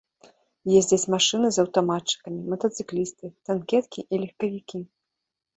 Ездзяць 0.77 1.09
машыны 1.15 1.51
з 1.57 1.61
аўтаматчыкамі, 1.63 2.41
матацыклісты, 2.53 3.25
танкеткі 3.51 3.99
і 4.13 4.23
легкавікі. 4.23 4.79